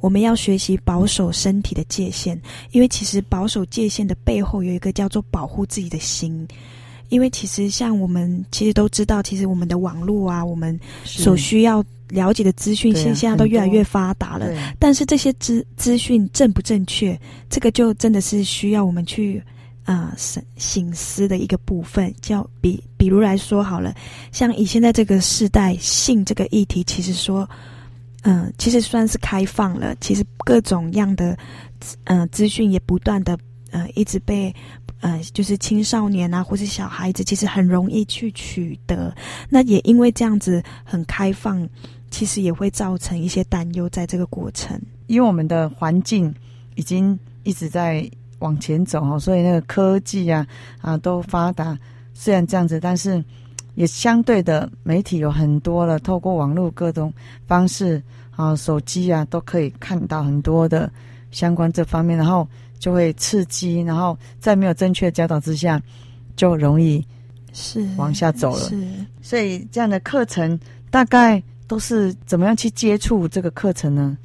[0.00, 2.36] 我们要学习保守身体的界限，
[2.72, 6.44] 因为其实保守界限的背后有一个叫做保护自己的心。
[7.08, 14.46] 因为其实像我们其实都知道，其实我们的网络啊，我们所需要了解的资讯，现现在都越来越发达了。
[14.56, 19.42] 啊、但是这些资资讯正不正确，这个就真的是需要我们去
[19.84, 22.14] 啊省省思的一个部分。
[22.20, 23.94] 叫比比如来说好了，
[24.30, 27.48] 像以现在这个时代，性这个议题，其实说。
[28.24, 29.96] 嗯，其实算是开放了。
[30.00, 31.36] 其实各种样的，
[32.04, 33.36] 嗯，资讯也不断的，
[33.72, 34.54] 呃，一直被，
[35.00, 39.12] 呃，就是青少年啊，或是小孩子，其实很容易去取得。
[39.48, 41.68] 那也因为这样子很开放，
[42.12, 44.80] 其实也会造成一些担忧在这个过程。
[45.08, 46.32] 因为我们的环境
[46.76, 48.08] 已经一直在
[48.38, 50.46] 往前走，所以那个科技啊，
[50.80, 51.76] 啊，都发达。
[52.14, 53.22] 虽然这样子，但是
[53.74, 57.12] 也相对的媒体有很多了，透过网络各种
[57.46, 58.02] 方式
[58.36, 60.90] 啊，手机啊都可以看到很多的
[61.30, 62.46] 相关这方面，然后
[62.78, 65.80] 就会刺激，然后在没有正确的教导之下，
[66.36, 67.04] 就容易
[67.52, 68.68] 是往下走了。
[68.68, 68.84] 是，
[69.20, 70.58] 所以这样的课程
[70.90, 74.16] 大概都是怎么样去接触这个课程呢？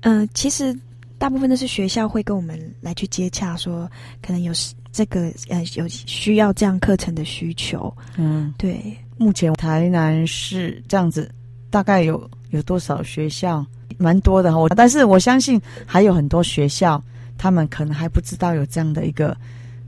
[0.00, 0.76] 嗯、呃，其实
[1.18, 3.90] 大部分都是学校会跟我们来去接洽，说
[4.20, 4.52] 可能有
[4.92, 7.94] 这个呃有需要这样课程的需求。
[8.16, 8.96] 嗯，对。
[9.18, 11.30] 目前台南市这样子，
[11.70, 13.64] 大概有有多少学校？
[13.98, 14.58] 蛮多的哈。
[14.58, 17.00] 我但是我相信还有很多学校，
[17.38, 19.36] 他们可能还不知道有这样的一个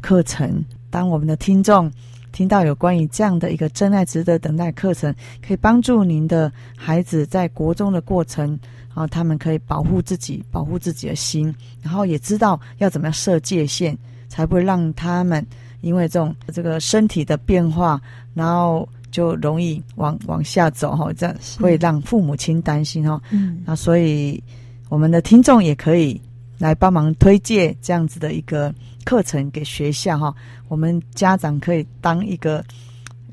[0.01, 0.62] 课程。
[0.91, 1.91] 当我们的听众
[2.35, 8.59] 听到有关于这样的一个真爱值得等待课程，可以帮助您的孩子在国中的过程。
[8.89, 13.97] 然后他们可以保护自己，保护自己的心，然后也知道要怎么样设界限，
[14.28, 15.45] 才不会让他们
[15.80, 18.01] 因为这种这个身体的变化，
[18.35, 23.20] 然后就容易往往下走哈，这样会让父母亲担心哈。
[23.30, 24.41] 嗯，那所以
[24.89, 26.20] 我们的听众也可以
[26.59, 28.74] 来帮忙推荐这样子的一个
[29.05, 30.34] 课程给学校哈。
[30.68, 32.64] 我们家长可以当一个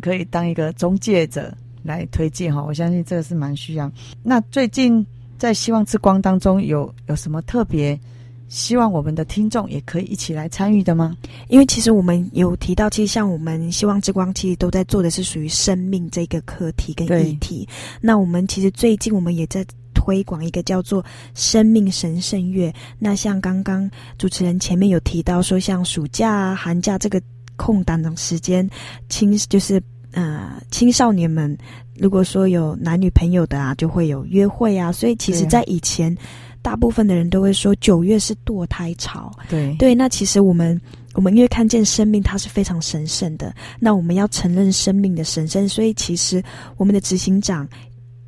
[0.02, 1.54] 可以当一个中介者
[1.84, 2.64] 来推荐哈。
[2.64, 3.92] 我相信这个是蛮需要。
[4.24, 5.06] 那最近。
[5.42, 8.00] 在希望之光当中有有什么特别
[8.48, 11.18] 希望我们的听众也可以一起来参与的吗？
[11.48, 17.68] 因为其实我们有提到，其实像我们希望之光，其实都在做的是属于生命这个课题跟议题。
[18.00, 19.66] 那我们其实最近我们也在
[20.02, 22.74] 推广一个叫做生命神圣月。
[22.98, 23.88] 那像刚刚
[24.18, 27.22] 主持人前面有提到说，像暑假啊、寒假这个
[27.56, 28.68] 空档的时间，
[29.10, 29.80] 青就是
[30.14, 31.56] 呃青少年们。
[32.00, 36.18] 如果说有男女朋友的啊，就会有约会啊，所以其实，在以前，
[36.60, 39.32] 大部分的人都会说九月是堕胎潮。
[39.48, 40.82] 对对，那其实我们
[41.14, 46.42] 我们因为看见生命它是非常神圣的，那我们要承认生命的神圣，所以其实
[46.76, 47.68] 我们的执行长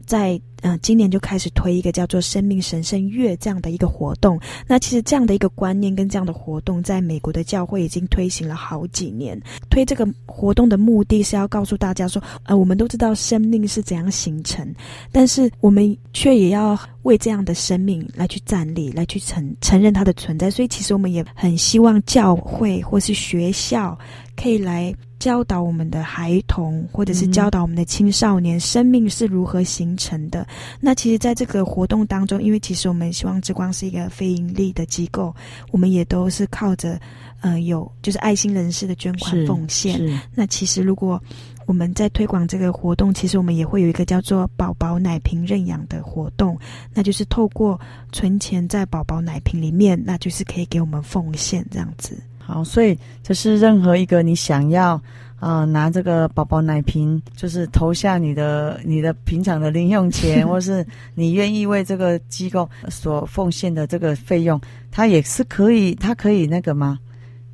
[0.06, 0.40] 在。
[0.64, 4.40] 呃，今年就开始推一个叫做“生命神圣月”这样的一个活动。
[4.66, 9.38] 那其实这样的一个观念跟这样的活动，在美国的教会已经推行了好几年。
[9.70, 14.66] 推这个活动的目的是要告诉大家说，呃，我们都知道生命是怎样形成，
[15.12, 20.50] 但是我们却也要为这样的生命来去站立，来去承承认它的存在。
[20.50, 24.00] 所以，其实我们也很希望教会或是学校
[24.38, 24.96] 可以来。
[25.24, 30.46] 教导我们的孩童，或者是教导我们的青少年，嗯、生命是如何形成的。
[30.82, 35.34] 那其实，在这个活动当中，因为其实我们希望之光是一个非盈利的机构，
[35.72, 37.00] 我们也都是靠着，
[37.40, 39.98] 呃，有就是爱心人士的捐款奉献。
[40.36, 41.18] 那其实，如果
[41.66, 46.60] 我们在推广这个活动，其实我们也会有一个叫做“宝宝奶瓶认养”的活动，
[46.94, 47.80] 那就是透过
[48.12, 52.22] 存钱在宝宝奶瓶里面，那就是可以给我们奉献这样子。
[52.46, 54.96] 好，所以这是任何一个你想要
[55.40, 60.86] 啊、呃、拿这个宝宝奶瓶，就是投下你的你的平常的零用钱， 或是
[61.16, 64.60] 你愿意为这个机构所奉献的这个费用，
[64.92, 67.00] 它也是可以，它可以那个吗？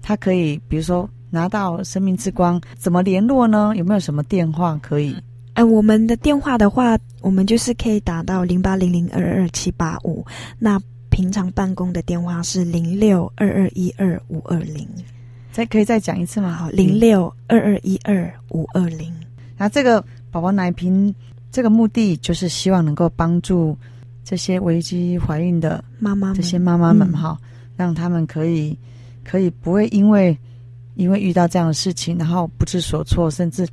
[0.01, 3.73] 它可以，比如说拿到生命之光，怎么联络呢？
[3.75, 5.15] 有没有什么电话可以？
[5.53, 10.25] 呃，我们的电话的话，我们就是可以打到零八零零二二七八五。
[10.57, 10.79] 那
[11.19, 14.87] 平常办公的电话是零六二二一二五二零，
[15.51, 16.53] 再可以再讲一次吗？
[16.53, 19.13] 好，零六二二一二五二零。
[19.57, 20.01] 那这个
[20.31, 21.13] 宝宝奶瓶，
[21.51, 23.77] 这个目的就是希望能够帮助
[24.23, 28.77] 这些危机怀孕的妈妈，这些妈妈们哈，嗯、让他们可以
[29.21, 30.37] 可以不会因为
[30.95, 33.67] 因为遇到这样的事情，然后不知所措，甚至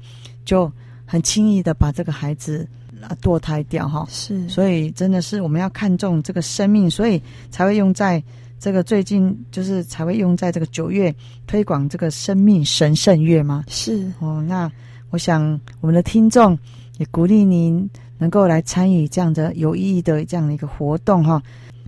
[0.44, 0.68] 就
[1.05, 2.68] 很轻易的把这个孩子。
[3.03, 7.20] 啊，堕胎掉哈，是，所以真的是我们要看重这个生命，所以
[7.51, 8.22] 才会用在
[8.59, 11.14] 这个最近，就是才会用在这个九月
[11.47, 13.64] 推广这个生命神圣月吗？
[13.68, 14.70] 是哦，那
[15.11, 16.59] 我想我们的听众
[16.99, 17.88] 也鼓励您
[18.18, 21.42] 能够来参与这样的有意义的这样的一个活动哈。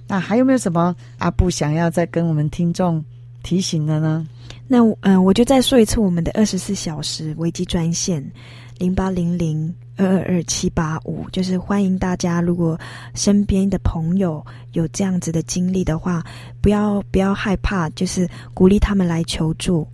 [0.06, 3.02] 那还有没有什么阿布想要再跟我们听众
[3.42, 4.26] 提醒的呢？
[4.66, 8.22] 那嗯、呃，我就再说一次我们的二十四小时危机专线
[8.78, 9.74] 零八零零。
[9.98, 12.78] 二二二七八五，就是欢迎大家，如果
[13.14, 16.24] 身边的朋友有这样子的经历的话，
[16.62, 19.86] 不要不要害怕，就是鼓励他们来求助。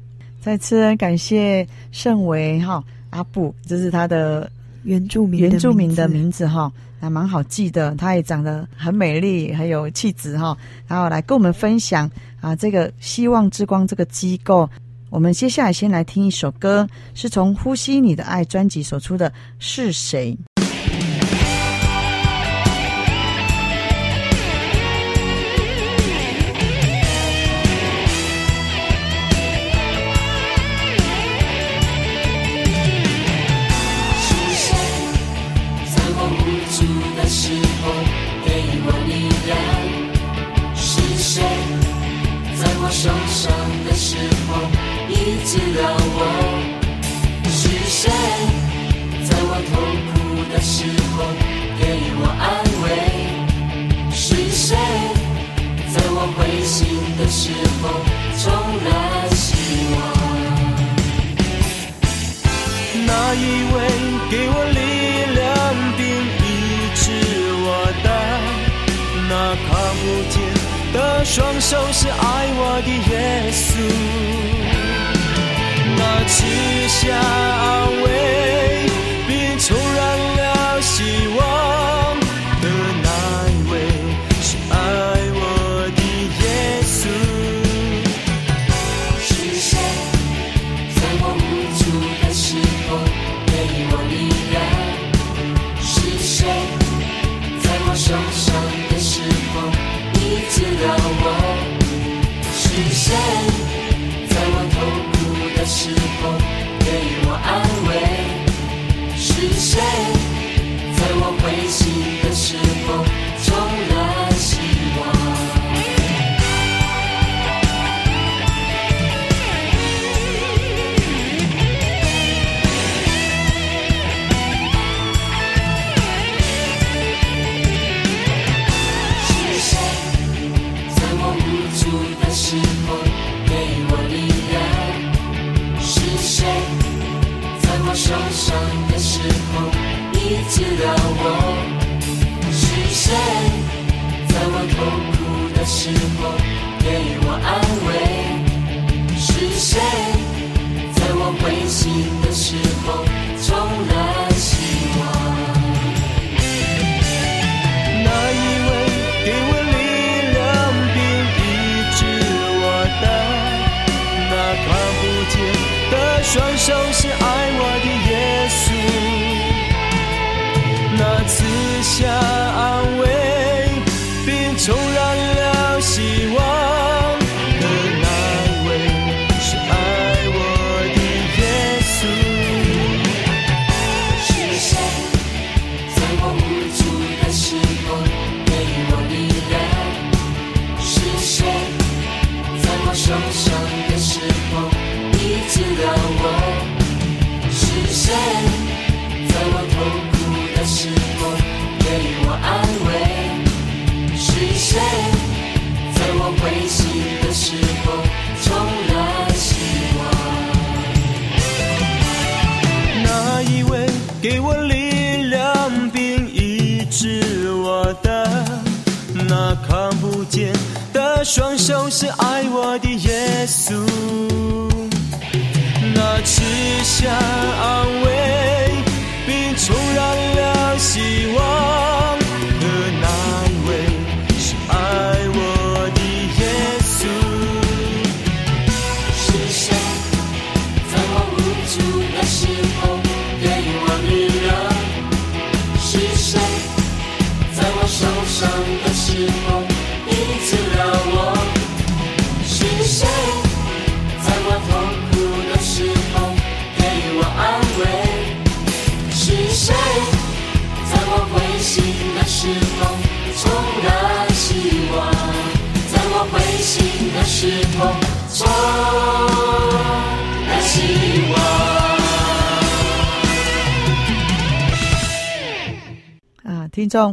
[0.42, 4.50] 再次感谢盛维哈阿布，这是他的
[4.82, 7.94] 原住民原住民的名字哈，还蛮好记的。
[7.94, 10.54] 他也长得很美丽，很有气质哈，
[10.86, 12.10] 然后来跟我们分享
[12.42, 14.68] 啊，这个希望之光这个机构。
[15.14, 16.84] 我们接下来先来听一首歌，
[17.14, 20.36] 是从《呼吸你的爱》专辑所出的《是谁》。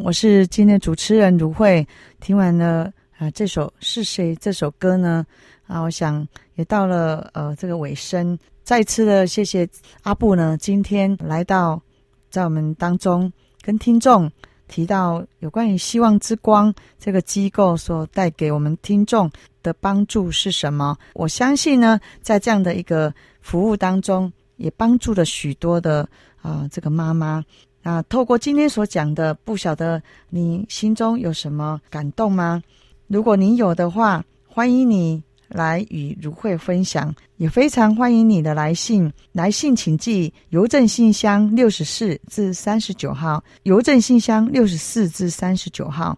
[0.04, 1.88] 我是今天的主持人如慧。
[2.20, 4.36] 听完了啊，这首是谁？
[4.36, 5.26] 这首歌呢？
[5.66, 8.38] 啊，我想也到了呃这个尾声。
[8.62, 9.68] 再次的谢谢
[10.04, 11.82] 阿布呢，今天来到
[12.30, 14.32] 在我们当中，跟听众
[14.68, 19.32] 提到有关于希望之光这个机构所带给我们听众
[19.64, 20.96] 的帮助是什么？
[21.14, 23.12] 我相信呢，在这样的一个
[23.42, 26.08] 服务当中，也帮助了许多的
[26.44, 27.44] 啊、这个妈妈。
[27.84, 32.62] 啊，透过今天所讲的，不晓得你心中有什么感动吗？
[33.08, 39.12] 如果你有的话，欢迎你来与如慧分享，也非常欢迎你的来信。
[39.32, 46.18] 来信请寄邮政信箱六十四至三十九号，邮政信箱六十四至三十九号。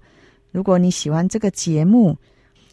[0.51, 2.18] 如果你喜欢这个节目，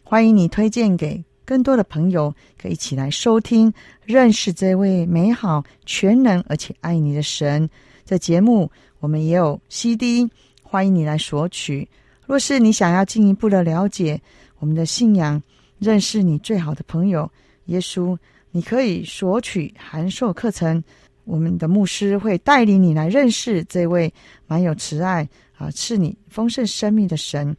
[0.03, 3.73] 欢迎你推荐给更多的朋友，可以一起来收听，
[4.03, 7.69] 认识这位美好、全能而且爱你的神。
[8.11, 10.29] 的节目我们也有 CD，
[10.61, 11.87] 欢迎你来索取。
[12.25, 14.19] 若是你想要进一步的了解
[14.59, 15.41] 我们的信仰，
[15.79, 17.31] 认识你最好的朋友
[17.67, 18.17] 耶稣，
[18.51, 20.83] 你可以索取函授课程。
[21.23, 24.13] 我们的牧师会带领你来认识这位
[24.45, 25.25] 满有慈爱
[25.57, 27.55] 啊，赐你丰盛生命的神。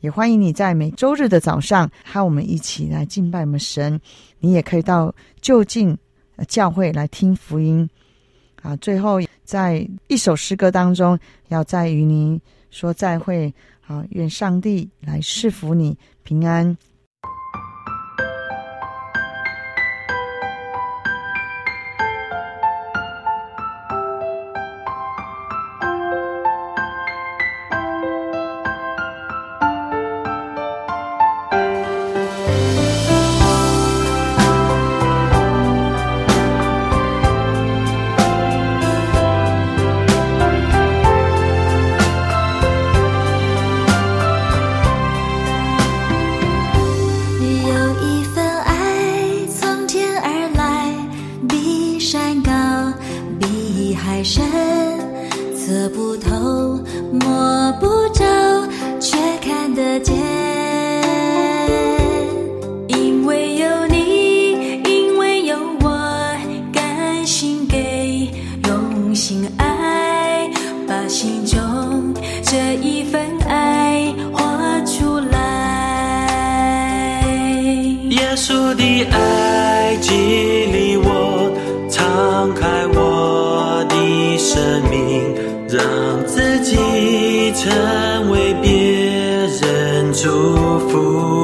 [0.00, 3.98] 也欢迎你在每周日的早上和我们一起来敬拜我们神。
[4.38, 5.96] 你也可以到就近
[6.46, 7.88] 教会来听福音
[8.60, 8.76] 啊。
[8.76, 9.18] 最后，
[9.48, 11.18] 在一首诗歌当中，
[11.48, 12.38] 要在与您
[12.70, 13.50] 说再会。
[13.80, 16.76] 好，愿上帝来赐福你平安。
[90.98, 91.37] 不